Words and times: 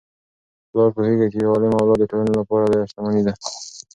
پلار 0.69 0.89
پوهیږي 0.95 1.27
چي 1.33 1.37
یو 1.43 1.51
عالم 1.53 1.73
اولاد 1.75 1.97
د 2.01 2.05
ټولنې 2.11 2.33
لپاره 2.39 2.63
لویه 2.71 2.87
شتمني 2.89 3.21
ده. 3.27 3.33